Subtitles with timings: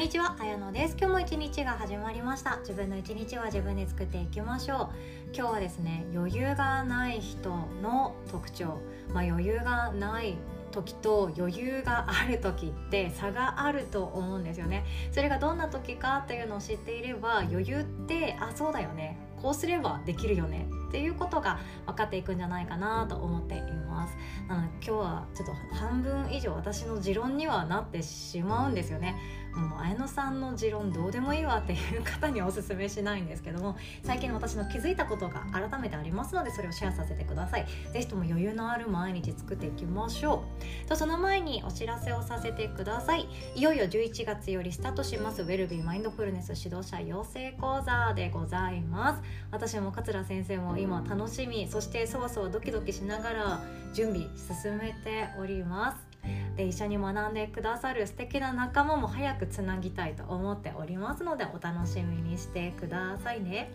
[0.00, 0.96] んにちは、あやのです。
[0.98, 2.56] 今日も一日が始まりました。
[2.60, 4.88] 自分の一日は自分で作っていきましょう。
[5.36, 7.50] 今日はですね余裕がない人
[7.82, 8.78] の特徴。
[9.12, 10.38] まあ余裕がない
[10.70, 14.86] 時と余裕がある時って差があると思うんですよね。
[15.12, 19.18] それがどんな時かっていうのを知っていれば余裕ってあそうだよね。
[19.42, 20.66] こうすればできるよね。
[20.88, 24.16] っていうことが分かっていくんじゃないかなと思っています。
[24.48, 29.14] なので今日はちょっと半分以上私の持論にはなってしまうんですよね。
[29.54, 37.66] もう綾乃さんの持論どうでもいいわっていう方にはおすすめしないんですけども最近私の気づいたことが改めてありますのでそれをシェアさせてください。
[37.92, 40.44] 是非とも余裕のある毎日作っていきましょ
[40.84, 40.88] う。
[40.88, 43.28] とその前にお知らせをさせてください。
[43.54, 49.22] いよいよ11月よりスタートしますウェルビーマインドフルネス指導者養成講座でございます。
[49.50, 53.60] 私も桂先生も今楽しみそしてそわそわドキドキしながら
[53.92, 56.09] 準備進めております。
[56.56, 63.70] で一緒に学んでくださる素敵な仲間も早くつなぎたいと思っておりますのでお楽しみにしてくださいね。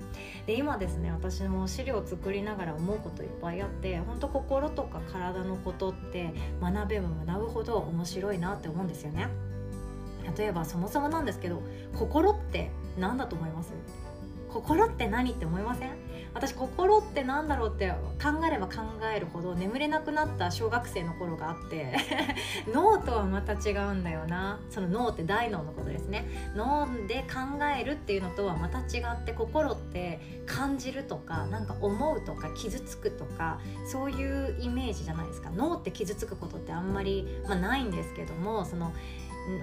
[0.46, 9.30] で今ですね私も資料を作りながら思うこといっぱいあって本当心とか体のことって学べば学ぶほど面白いなって思うんですよね。
[10.38, 11.62] 例えばそもそもなんですけど
[11.98, 13.74] 心って何だと思います？
[14.50, 16.05] 心って何って思いません？
[16.36, 17.90] 私心って何だろうって
[18.22, 18.84] 考えれば考
[19.16, 21.96] えるほど眠れなくなった小学生の頃があって
[22.72, 24.60] 脳とはまた違うんだよな。
[24.70, 26.28] その脳って大脳のことですね。
[26.54, 35.52] 脳で考えるっていうのとはまた違って心って感じるとかなんか思うとか傷つくとかそういうイメージじゃないですか。
[35.52, 38.92] 脳って傷つくことってあんまり、まあ、ないんですけどもその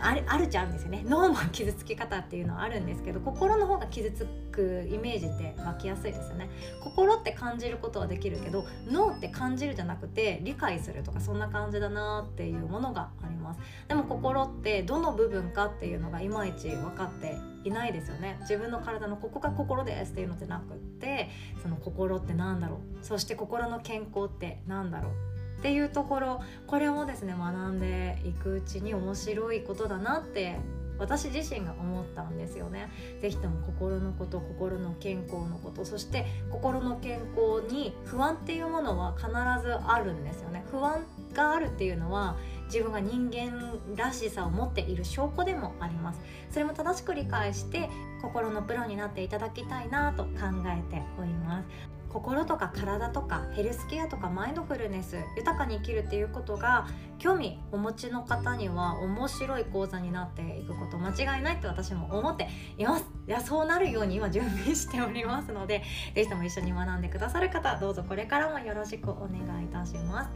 [0.00, 1.04] あるあるっちゃあるんですよね。
[1.06, 6.48] 脳も傷つき方っていうのはあるんですけど心の方が傷つくイメージって湧きやすいですよね。
[6.82, 13.60] 心って感じることはできるけど脳って感じるじゃなくて理解するとかそんな感じだなっていうものがあります。
[13.88, 18.36] でも心ってどの部分かっていうのがいまいち分かっていないですよね。
[18.40, 23.04] 自分の体のここが心ですっていうのってなくってその心って何だろう。
[23.04, 25.31] そして心の健康って何だろう。
[25.62, 30.56] っていうところこれもですね学んでいくうちに面白いことだなって
[30.98, 32.88] 私自身が思ったんですよね。
[33.20, 39.28] ぜひとも心のこと心の健康のことそして心の健康に不安っていうものは必
[39.64, 40.64] ずあるんですよね。
[40.72, 42.36] 不安があるっていうのは
[42.66, 47.88] 自分が人間らしさを持っている証拠でもありますそれも正しく理解して
[48.22, 50.30] 心のプロになっていただきたいなと考
[50.66, 56.86] えております心とか体とかヘルスケアとかマインドフルネス豊かに生きるっていうことが
[57.22, 63.04] 興味お持ちの方には面白い講座になっていくこと間違いないって私も思っています。
[63.28, 65.84] いやそうなるように今準備しておりますので
[66.16, 70.30] 是非とも一緒に学んでくださる方どうぞこれからもよろしくお願いいたします。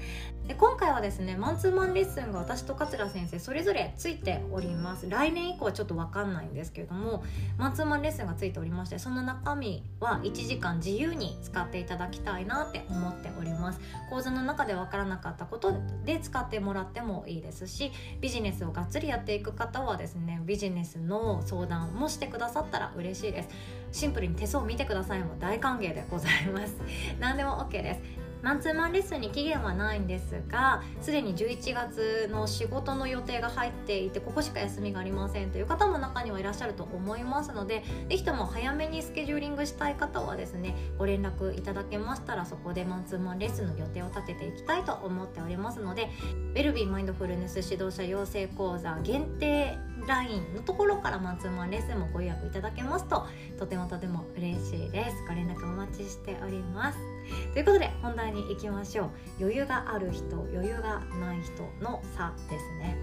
[0.47, 5.11] で今回はですねマンツーマンレッスンが私と桂先生それぞれついております。
[5.11, 7.25] 来年以降はちょっと分かんないんですけれども
[7.59, 13.81] マンツーマンレッスンがついておりましてその中身は1時間自由に使っていただきたいなって思っております。
[14.09, 15.73] 講座の中で分からなかったこと
[16.05, 23.49] で使ってもらってもいいですしビジネスをがっつりやっていく方はですねビジネスの相談もしてくださったら嬉しいです。
[23.93, 26.77] シンプルに手相を見てくださいも大歓迎でございます。
[27.19, 28.26] 何でも OK です。
[28.43, 46.09] マンツーマンレッスンに期限はないんですがすでに11月の仕事の予定が入っていてここしか休みがありませんという方も中にはいらっしゃると思いますので是非とも早めにスケジューリングしたい方はですねご連絡いただけましたらそこでマンツーマンレッスンの予定を立てていきたいと思っておりますので
[46.55, 49.77] ベルビーマインドフルネス指導者養成講座限定
[50.07, 53.27] LINE のところからマンツーマンレッスンもご予約いただけますと
[53.59, 55.17] とてもとても嬉しいです。
[55.29, 57.16] ご連絡お待ちしております。
[57.53, 59.11] ということで本題にいきましょう。
[59.41, 62.97] 余裕がある人余裕がない人の差ですね。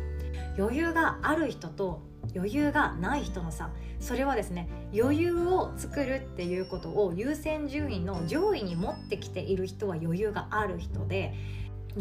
[0.57, 2.01] 余裕がある人と
[2.35, 3.69] 余裕がない人の差。
[3.99, 11.33] それはですね余裕を作るっていうことを優先順位の上位に持ってきている人は余裕がある人で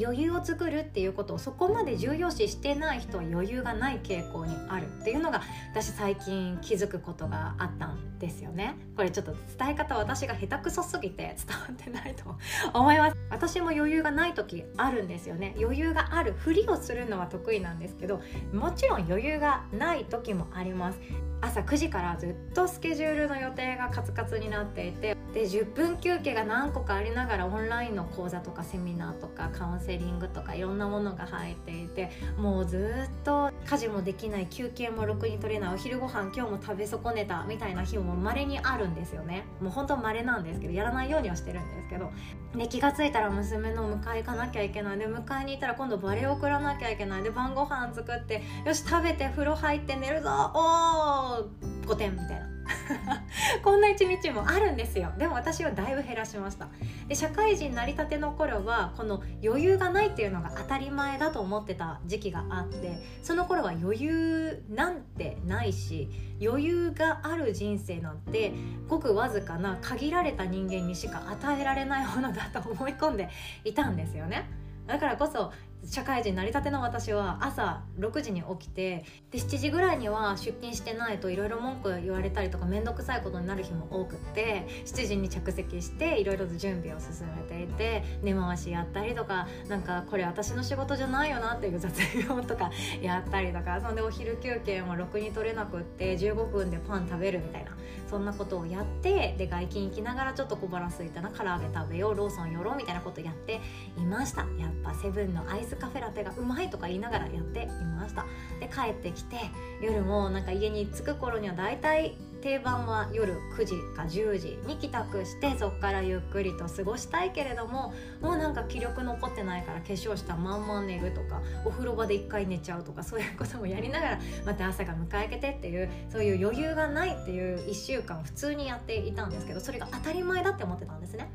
[0.00, 5.42] 余裕を作るっていうことをそこまで重要視してない人は余裕がない傾向にあるっていうのが
[5.72, 8.76] 私最近気づくことがあったんですよね。
[8.96, 12.36] これちょっと伝え方私が下手くそすぎて伝わってないと
[12.72, 13.16] 思います。
[13.30, 15.54] 私も余裕がない時あるんですよね。
[15.58, 18.20] 余裕があるふりをするのは得意なんですけど
[18.52, 21.00] もちろん余裕がない時もあります。
[21.40, 39.44] 朝9時からずっとスケジュールの予定がカツカツになっていてで10分休憩が何個かありながらオンラインの講座とかセミナーとかカウンセリングとかいろんなものが入っていてもうずっと家事もできない休憩もろくに取れないお昼ご飯今日も食べ損ねたみたいな日もまれにあるんですよね。
[39.60, 42.10] もう本当まれなんですけどやらないようにはしてるんですけど。
[42.54, 44.98] で気が付いたら娘の迎え行かなきゃいけない。
[44.98, 47.22] で迎えに行ったら今度バレエ送らなきゃいけない。
[47.22, 52.51] で晩ご飯作ってよし食べて風呂入って寝るぞおー5点みたいな。
[53.62, 55.12] こんな一日もあるんですよ。
[55.18, 56.68] でも私はだいぶ減らしました。
[57.08, 66.08] で社会人なりたての頃はこの余裕がないっていうのが当たり前だと思ってた時期があってその頃は余裕なんてないし
[66.40, 68.52] 余裕がある人生なんて
[68.88, 73.28] ごくわずかな限られた人間にしか与えられないものだと思い込んで
[73.64, 74.48] いたんですよね。
[74.86, 75.52] だからこそ
[75.84, 92.70] 社会人成り立ての私は朝6時に起きてで7時ぐらいには出勤してないといろいろ文句言われたりとか面倒くさいことになる日も多くって7時に着席していろいろと準備を進めていて根回しやったりとかなんかこれ私の仕事じゃないよなっていう雑用とか
[93.02, 97.72] やったりとかそんでお昼休憩もろくに取れなくって15分でパン食べるみたいな
[98.12, 103.58] そんなことをやってで外勤行きながらちょっと小腹すいたな唐揚げ食べようローソン寄ろうみたいなことやって
[103.96, 104.42] いました。
[104.58, 107.66] やっぱセブンのアイスカフェラテがうまいとか言いながらやってい
[107.96, 108.26] ました。
[108.60, 109.36] で帰ってきて
[109.80, 131.30] 夜もなんか家に着く頃には大体定番は夜9時か10時に帰宅してそこからゆっくりと過ごしたいけれどももうなんか気力残ってないから化粧したまんま寝るとかお風呂場で1回寝ちゃうとかそういうこともやりながら また朝が迎えけてっていうそういう余裕がないっていう1週間普通にやっていたんですけどそれが当たり前だって思ってたんですね。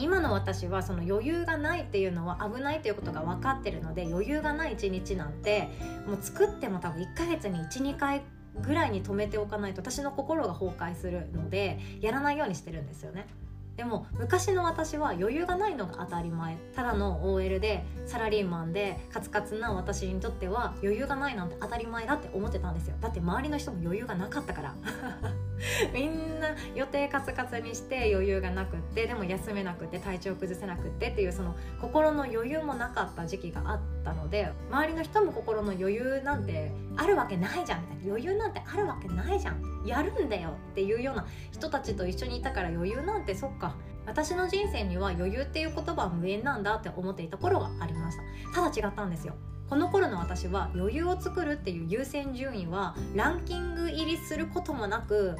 [0.00, 5.68] 今の私はその余裕がないっていうのは危ないということが分かってるので余裕がない一日なんて
[6.06, 8.22] もう作っても多分1ヶ月に12回
[8.62, 13.26] ぐらいに止めておかないと私の心が崩壊するのでやらないようにしてるんですよね。
[13.76, 16.56] でも昔の私は余裕がないのが当たり前。
[16.74, 22.96] ただの OL でサラリーマンでカツカツな私にとっては余裕がないなんて当たり前だって思ってたんですよ。
[23.00, 24.74] だって周りの人も余裕がなかったから。
[25.92, 37.98] みんな予定カツカツにして余裕がなくってでも休めなくて体調崩せなくってっていうその心の余裕もなかった時期があったので周りの人も心の余裕なんてあるわけないじゃんみたいな。
[38.08, 39.62] 余裕なんてあるわけないじゃん。
[39.84, 43.74] やるんだよっていうような人たちと一緒にいたから余裕なんてそっか。
[44.06, 48.16] 私の人生には余裕っていう言葉は無縁なんだって思っていた頃がありまし
[48.54, 48.62] た。
[48.62, 49.34] ただ違ったんですよ。
[49.68, 55.36] この頃の私は余裕を作るっていう優先順位はランキング入りすることもなく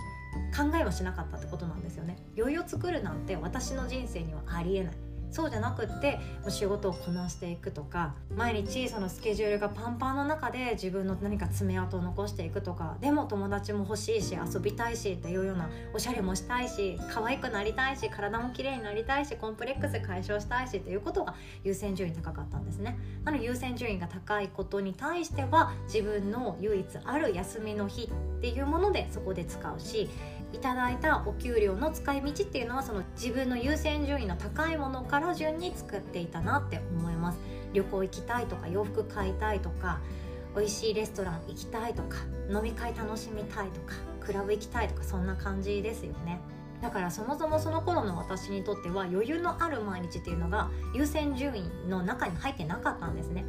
[0.54, 2.18] 考えはしなかったってことなんですよね。
[2.36, 5.07] 余裕を作るなんて私の人生にはありえない。
[5.30, 21.34] そうじゃなくって仕事をこなしていくとか毎日そのスケジュールがパンパンの中で自分の何か爪痕を残していくとかでも友達も欲しいし遊びたいしっていうようなおしゃれもしたいし可愛くなりたいし体も綺麗になりたいしコンプレックス解消したいしっていうことが
[21.64, 22.98] 優先順位高かったんですね。
[23.24, 30.08] なので優先順位が高いことに対しては自分の唯一ある休みの日っていうものでそこで使うし
[30.52, 37.38] いただいたお給料の使い道っていうのはその自分の優先順位の高いものから順に作っていたなって思います。
[37.74, 40.00] 旅行行きたいとか洋服買いたいとか
[40.56, 42.16] 美味しいレストラン行きたいとか
[42.50, 46.40] 飲み会楽しみたいとかクラブ行きたいとかそんな感じですよね。
[46.80, 53.44] だからそもそもその頃の私にとっては余裕のある毎日っていうのが優先順位の中に入ってなかったんですね。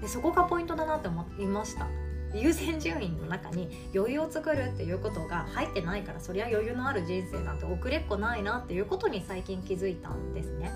[0.00, 1.86] でそこがポイントだなって思いました。
[2.34, 10.70] 優先順位の中に余裕を作るっていうことが入ってないからそりゃ余裕のある人生なんて遅れっこないなっていうことに最近気づいたんですね。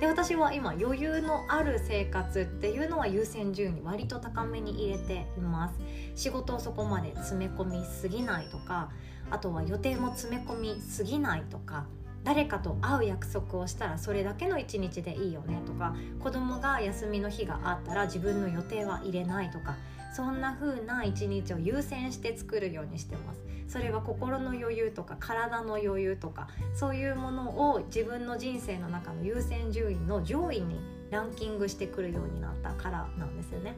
[0.00, 5.74] で私は今余裕のある生活っていうのは優先順位割と高めに入れています
[6.14, 8.90] 仕事をそこまで詰め込みすぎないとか
[9.30, 11.86] あとは予定も詰め込みすぎないとか
[12.24, 19.76] 誰かと会う約束をしたらそれだけの一日でいいよねとか子供が休みの日があったら自分の予定は入れないとか
[20.16, 23.40] そんな風な一日を優先して作るようにしてます。
[23.68, 30.80] それは心の余裕とか体の余裕とかそういうものを自分の人生の中の優先順位の上位に
[31.10, 33.76] ランキングしてくるようになったからなんですよね。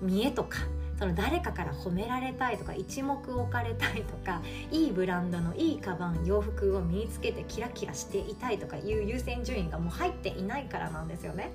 [0.00, 0.60] 見栄とか
[0.98, 11.52] その誰かから褒められたいとか一目置かれたいとかいいブランドのいいカバン洋服を身につけてキラキラしていたいとかいう優先順位がもう入っていないからなんですよね。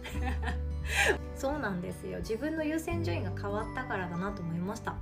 [1.39, 2.19] そうなんですよ。
[2.19, 4.97] 自分の優先順位が変わったからだなと思いました。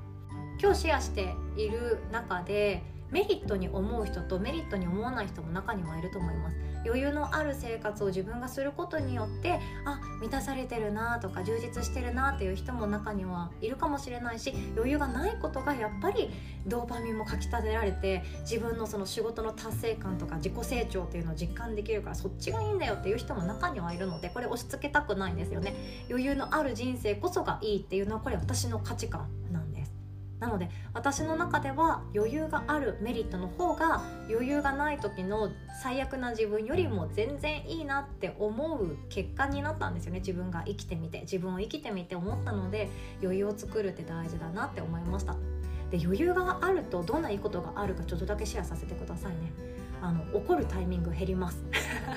[0.62, 6.58] 今日シェアしている中でメリットに思う人とメリットに思わない人も中にはいると思います。
[6.86, 16.30] 余裕のある生活を自分がすることによってあ満たされてるなとか充実してるなっていう人も中にはいるかもしれないし余裕がないことがやっぱり
[16.66, 25.76] ドーパミンもかきたてられて自分のその仕事の達成感とか自己成長っていうのを実感できるからそっちがいいんだよっていう人も中にはいるのでこれ押し付けたくないんですよね。
[26.10, 29.28] 余裕のある人生こそがいいっていうのはこれ私の価値観
[30.40, 35.50] なので私の中では余裕があるメリットの方が余裕がない時の
[35.82, 40.20] 最悪な自分よりも全然いいなって思う結果になったんですよね。
[40.20, 42.90] 自分が生きてみて自分を生きてみて思ったので
[43.22, 45.36] 余裕を作るって大事だなって思いました。
[45.90, 49.77] で余裕があるとどんないいことがあるかちょっとだけシェアさせてくださいね。
[50.02, 51.64] あの怒るタイミング減ります。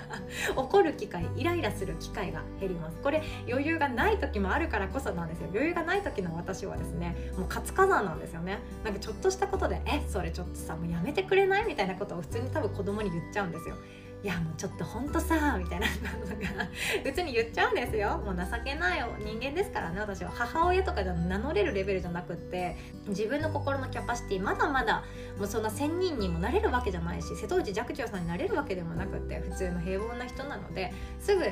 [0.56, 2.98] 怒る機会イライラする機会が減ります。
[3.02, 5.48] これ余裕がない時もあるからこそなんですよ。
[5.52, 8.58] 余裕がない時の私はですねもう活火山なんですよね。
[8.84, 13.76] なんかちょっとしたことで「えそれちょっとさもうやめてくれない?」みたいなことを普通に多分子供に言っちゃうんですよ。
[14.22, 16.68] いやもうちょっとほんとさみたいなのが
[17.04, 18.18] うちに言っちゃうんですよ。
[18.18, 20.30] もう情けない人間ですからね私は。
[20.30, 22.76] 母親とかじゃ名乗れるレベルじゃなくって
[23.08, 25.04] 自分の心のキャパシティまだまだ
[25.38, 31.46] もうそんな1,000人にもなれるわけじゃないし瀬戸内寂聴さんになれるわけでもなくって普通の平凡な人なのですぐあ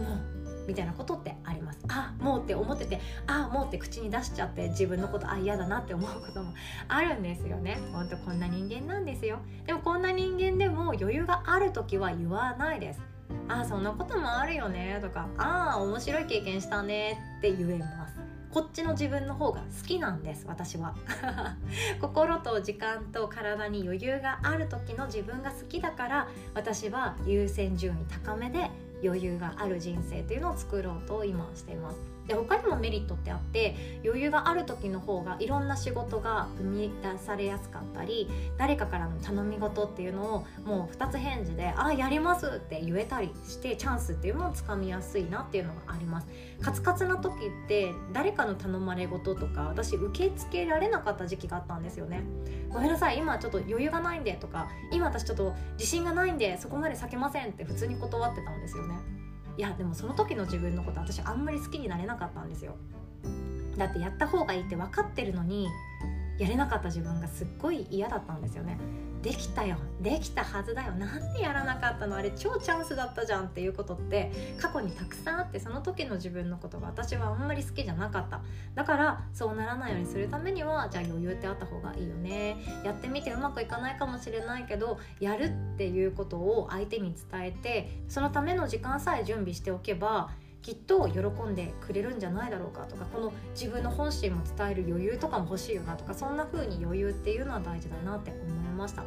[0.00, 1.78] もうみたいなことってあります。
[1.88, 6.52] あもうって思っててあもうって口に出しちゃって自分のことあ嫌だなって思うことも
[6.88, 7.78] あるんですよね。
[7.92, 9.38] ほんとこんな人間なんですよ。
[9.66, 13.00] でもこんな人間でも余裕がある時は言わないです。
[13.48, 14.98] あそんなこともあるよね。
[15.02, 18.20] とかああ面白い経験したねって言えます。
[18.52, 20.96] こっちの自分の方が好きなんです私は。
[22.00, 28.70] 心と時間と体に余裕がある時の自分が好きだから私は優先順位高めで
[29.02, 31.96] 余裕がある人生っていうのを作ろうと今しています。
[32.30, 46.28] で他にもメリットってあって余裕がある時の方がいろんな仕事が生み出されやすかったり誰かからの頼み事っていうのをもう2つ返事で「あやります」って言えたりしてチャンスっていうのをつかみやすいなっていうのがあります。
[46.62, 52.22] カツカツな時って誰かの頼まれ事とか私受け付けられなかった時期があったんですよね。
[52.68, 59.00] ごめんなさい今ちょっと余裕がないんでとか今私ちょっと自信がないんでそこまで避けませんって普通に断ってたんですよね。
[59.60, 62.76] いやでもその時の自分のこと私あんまり好きになれなかったんですよ。
[63.76, 65.68] だってやった方がいいって分かってるのに
[66.38, 68.78] やれなかった自分がすっごい嫌だったんですよね。
[69.22, 69.76] できたよ。
[70.00, 70.92] できたはずだよ。
[70.92, 72.16] なんでやらなかったの？
[72.16, 78.40] あれ超チャンスだったじゃんっていうことって過去にたくさんあってその時の自分のことが私はあんまり好きじゃなかった。
[78.74, 82.56] だからそうならないようにするためにはじゃあ余裕ってあった方がいいよね。
[82.84, 90.30] やってみてうまくいかないかもしれないけどやるっていうことを相手に伝えてそのための時間さえ準備しておけば
[90.62, 99.04] きっと喜んでくれるんじゃないだろうかとかこの自分の本心も伝える余裕とかも欲しいよなとかそんな風に余裕っていうのは大事だなって思いました。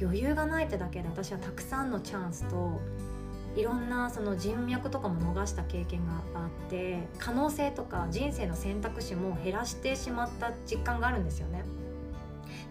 [0.00, 2.80] 余裕がないってだけで私はたくさんのチャンスと
[3.54, 11.62] いろんなその人脈とかも逃した経験があって可能性とか人生の選択肢も減らしてしまった実感があるんですよね。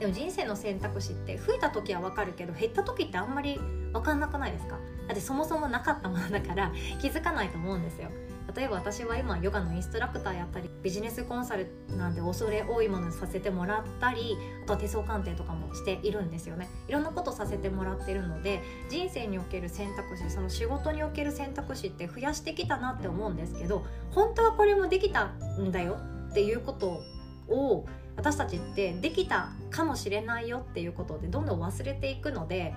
[0.01, 3.59] でも人生の選択肢って増えた時は分かるけど減った時ってあんまり
[3.93, 4.79] 分かんなくないですか？
[5.07, 8.09] だってそもそもなかったものだから 気づかないと思うんですよ。
[8.55, 16.67] 例えば私は今ヨガのインストラクターやったりビジネスコンサルなんて恐れ多いものさせてもらったりあとは手相鑑定とかもしているんですよね。
[16.87, 25.25] いろんなことさせてもらってるので人生における選択肢その仕事における選択肢って増やしてきたなって思うんですけど本当はこれもできた
[25.59, 25.97] んだよ
[26.31, 27.03] っていうこと
[27.47, 32.73] を私たちってできたかもしれないよっていうことでどんどん忘れていくので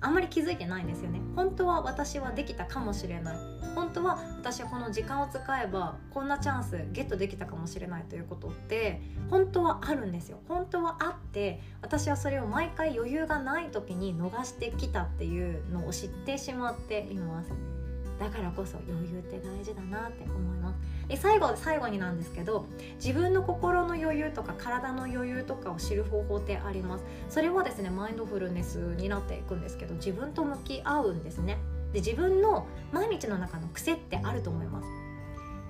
[0.00, 1.20] あんまり気づいてないんですよね。
[1.34, 3.36] 本当は私はできたかもしれない。
[3.74, 10.38] 本当は私はこの時間を使えばこんなチャンスゲットできたかもしれないということって本当はあるんですよ。
[10.48, 17.75] 本当はあって私はそれを毎回余裕がない時に逃してきたっていうのを知ってしまっています。
[18.18, 20.78] だからこそ余裕って大事だなって思います。
[21.08, 27.04] で最後最後になんですけど自分の心の余裕とか体の余裕とかを知る方法ってあります。
[27.28, 31.58] それはですねマインドフルネスになっていくんですけど自分と向き合うんですね。
[31.92, 35.05] で自分の毎日の中の癖ってあると思います。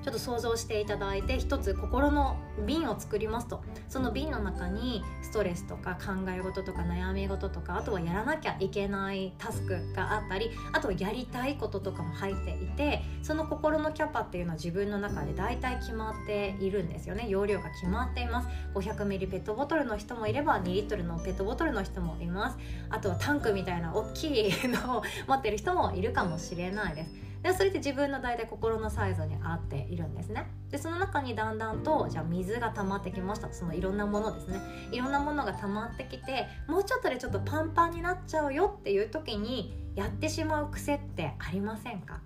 [0.06, 3.60] ちょっと想像していただいて一つ心の瓶を作りますと。
[3.88, 17.26] その瓶の中にストレスとか考え事とか悩み事とかあとはやらなきゃいけないタスクがあったりあとはやりたいこととかも入っていてその心のキャパっていうのは自分の中で大体決まっているんですよね。
[17.28, 18.48] 容量が決まっています。
[18.76, 22.58] 500ml ペットボトルの人もいれば2リットルのペットボトルの人もいます。
[22.90, 27.25] あとはタンクみたいな大きいのを持ってる人もいるかもしれないです。
[27.42, 30.46] でそれって自分の大体心のサイズに合っているんですね。
[30.70, 33.52] でその中にだんだんとじゃあ水が溜まってきました。
[33.52, 34.60] そのいろんなものですね。
[34.90, 42.20] いろんなものが溜まってきてもうちょっとでちょっとパンパンになっちゃうよっていう時にやってしまう癖ってありませんか？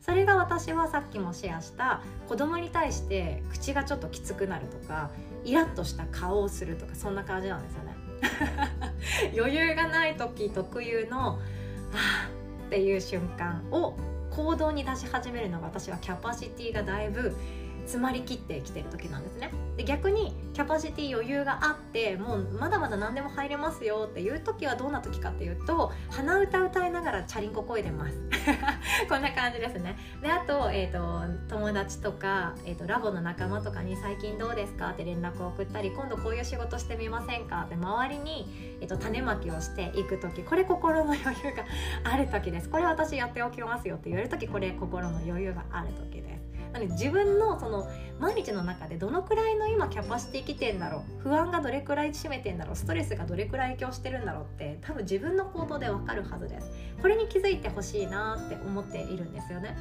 [0.00, 5.10] それが私はさっきもシェアした子供に対して口がちょっときつくなるとか
[5.44, 7.96] イラッとした顔をするとかそんな感じなんですよね。
[9.36, 11.38] 余裕がない時特有の
[11.94, 12.28] 「ああ」
[12.66, 13.94] っていう瞬間を
[14.34, 17.34] 行動に出し始めるのが私はキャパシティがだいぶ
[17.82, 19.50] 詰まりきってきてる時なんですね。
[19.76, 28.18] で逆にキャパシティ余裕があってもうまだまだ何でも入れますよっていう時はどんな時かっていうと鼻歌歌いながらチャリンコこいでます。
[29.08, 29.96] こんな感じですね。
[30.20, 41.64] であと,、えーと、友達とか、えーと、ラボの仲間とかに「最近どうですか?」って連絡を送ったり「今度こういう仕事してみませんか?」って周りに、えーと種まきをしていく時これ心の余裕が
[42.04, 42.68] ある時です。
[42.68, 46.41] これ私やっておきますよって言われる時これ心の余裕がある時です。
[46.72, 47.88] なので自分のその
[48.18, 56.70] 毎日の中でどのくらいの今キャパシティきてんだろう不安がどれくらい占めてんだろうストレスがどれくらい影響してるんだろうって多分自分の行動でわかるはずです。
[57.00, 59.76] これに気づいてほしいなって思っているんですよね。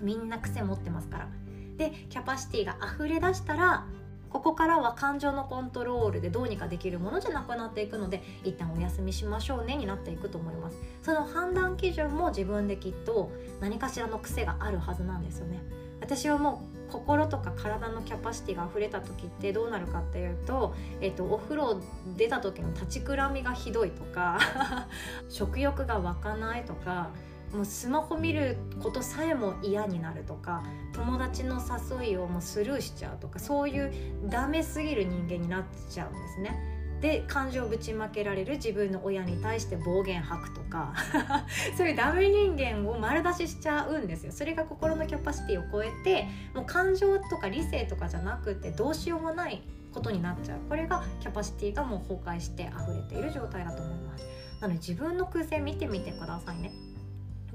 [0.00, 1.28] みんな癖持ってますから。
[1.76, 3.86] でキャパシティが溢れ出したら
[4.32, 10.76] ここからは感情のコントロールでどうにかできるものじゃなくなっていくので一旦お休みしましょうねになっていくと思います。
[11.02, 13.30] その判断基準も自分できっと
[13.60, 15.60] 何かしらの癖があるはずなんですよね。
[16.02, 21.80] 私はもう心とか体のキャパシティが溢れた時ってどうなるかっていうと,、えーと、お風呂
[22.18, 24.38] 出た時の立ちくらみがひどいとか
[25.30, 27.10] 食欲が湧かないとか
[27.54, 31.60] もうスマホ見ることさえも嫌になるとか友達の
[32.00, 33.92] 誘いをもうスルーしちゃうとかそういう
[34.26, 36.81] ダメすぎる人間になっちゃうんですね。
[37.02, 40.94] で感情をぶちまけられる自分の親に対して暴言吐くとか
[41.76, 44.32] そういうダメ人間を丸出ししちゃうんですよ。
[44.32, 50.60] それが心のキャパシティを超えてもう感情とか理性とかじゃなくてどうしようもないことになっちゃう。
[50.68, 54.24] これがキャパシティがもう崩壊して溢れている状態だと思います。
[54.60, 56.70] なので自分の空性見てみてくださいね。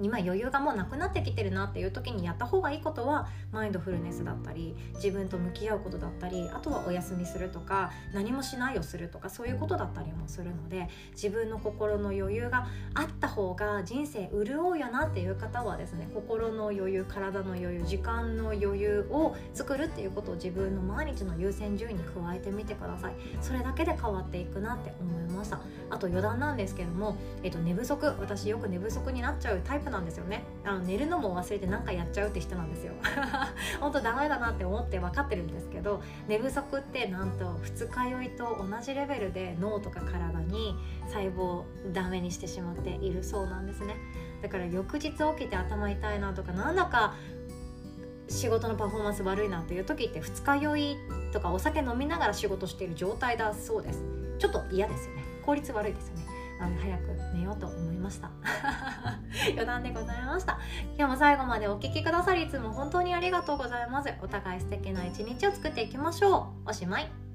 [0.02, 23.14] 今余裕がもうなくなってきてるなっていう時にやった方がいいことはマインドフルネスだったり自分と向き合うことだったりあとはお休みするとか何もしないをするとかそういうことだったりもするので自分の心の余裕があった方が人生潤うよなっていう方はですね心の余裕体の余裕時間の余裕を作るっていうことを自分の毎日の優先順位に加えてみてください。
[23.42, 25.60] それだけで変わっていくなって思いました。
[25.90, 30.44] あと余談なんですけども、えっと、寝不足私よく寝不足になっちゃうタイププなんですよね。
[30.64, 32.94] あの寝るのも忘れて何かやっちゃうって人なんですよ。
[33.80, 40.76] 本当ダメだなって思って分かってるんですけど寝不足ってなんと二日酔いと同じレベルで脳とか体に
[41.08, 43.96] 細胞をダメにしてしまっているそうなんですね。
[44.42, 47.16] だから翌日起きて頭痛いなとかなんだか
[48.30, 50.98] 仕事のパフォーマンス悪いなっていう時って二日酔い
[51.32, 54.04] とかお酒飲みながら仕事している状態だそうです。
[54.38, 55.24] ちょっと嫌ですよね。
[55.46, 56.27] 効率悪いですよね。
[56.60, 57.02] あの早く
[57.34, 58.30] 寝ようと思いました。
[59.52, 60.60] 余談でございました。
[60.98, 64.14] 今日も最後までお聴きくださりいつも本当にありがとうございます。
[64.22, 66.70] お互い素敵な一日を作っていきましょう。
[66.70, 67.27] おしまい。